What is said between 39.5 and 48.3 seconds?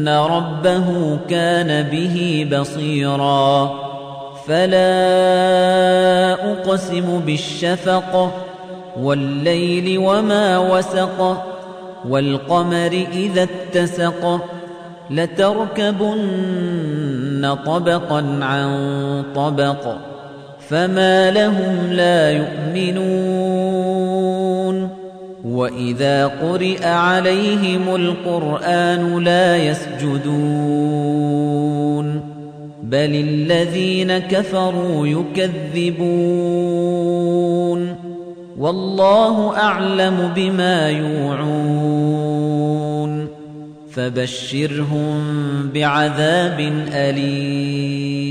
أعلم بما يوعون فبشرهم بعذاب أليم